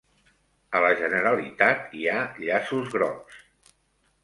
[0.77, 3.39] A la Generalitat hi ha llaços grocs